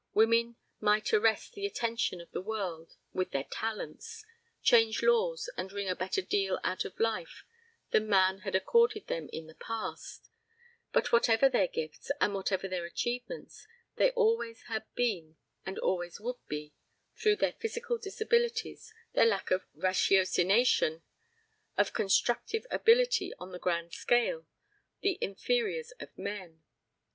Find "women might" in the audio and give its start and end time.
0.15-1.13